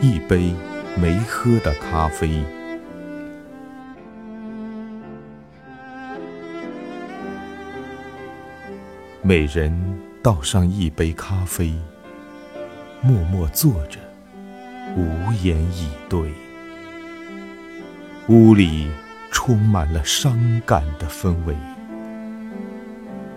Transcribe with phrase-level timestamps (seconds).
[0.00, 0.54] 一杯
[0.96, 2.42] 没喝的咖啡。
[9.22, 9.72] 每人
[10.22, 11.74] 倒上一杯咖啡，
[13.00, 13.98] 默默坐着，
[14.96, 16.30] 无言以对。
[18.28, 18.88] 屋里
[19.30, 21.56] 充满了伤感的氛围。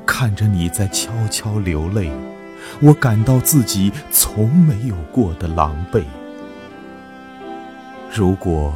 [0.05, 2.11] 看着你在悄悄流泪，
[2.81, 6.03] 我感到自己从没有过的狼狈。
[8.11, 8.73] 如果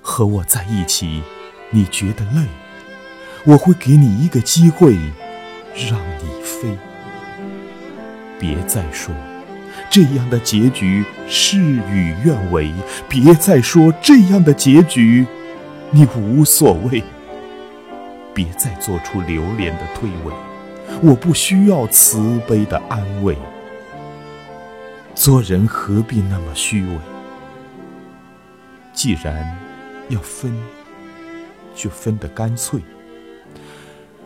[0.00, 1.22] 和我在一起，
[1.70, 2.46] 你觉得累，
[3.44, 4.94] 我会给你一个机会，
[5.74, 6.78] 让你飞。
[8.38, 9.12] 别再说
[9.90, 12.72] 这样的结局事与愿违，
[13.08, 15.26] 别再说这样的结局
[15.90, 17.02] 你无所谓，
[18.32, 20.32] 别再做出流连的推诿。
[21.02, 23.36] 我不需要慈悲的安慰。
[25.12, 26.98] 做人何必那么虚伪？
[29.04, 29.54] 既然
[30.08, 30.50] 要分，
[31.74, 32.80] 就分得干脆。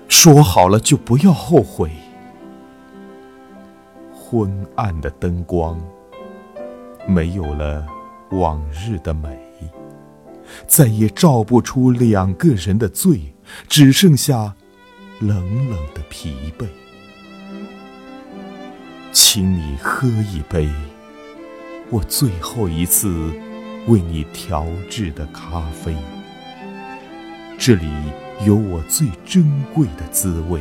[0.06, 1.90] 说好了就不要后悔。
[4.12, 5.80] 昏暗的灯光，
[7.08, 7.84] 没有了
[8.30, 9.36] 往日的美，
[10.68, 13.34] 再也照不出两个人的醉，
[13.68, 14.54] 只剩下。
[15.18, 16.64] 冷冷的疲惫，
[19.10, 20.70] 请你喝一杯
[21.90, 23.32] 我最后一次
[23.89, 25.97] 为你调制的咖啡。
[27.58, 27.89] 这里
[28.47, 30.61] 有我最珍贵的滋味，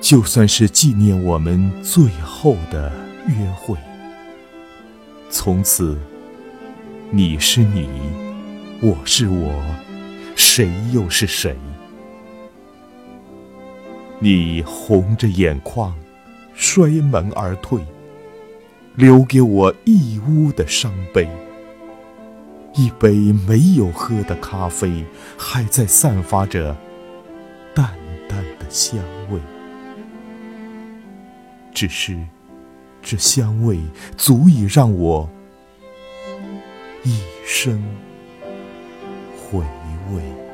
[0.00, 2.90] 就算是纪念我们最后的
[3.28, 3.76] 约会。
[5.28, 5.98] 从此，
[7.10, 7.88] 你是你，
[8.80, 9.62] 我是我，
[10.34, 11.56] 谁又是谁？
[14.18, 15.94] 你红着眼眶，
[16.54, 17.80] 摔门而退，
[19.00, 21.26] 留给我一屋的伤悲。
[22.74, 25.02] 一杯没有喝的咖啡，
[25.38, 26.76] 还在散发着
[27.74, 28.98] 淡淡的香
[29.30, 29.40] 味。
[31.72, 32.14] 只是，
[33.00, 33.80] 这香味
[34.18, 35.26] 足以让我
[37.02, 37.82] 一生
[39.34, 39.60] 回
[40.14, 40.49] 味。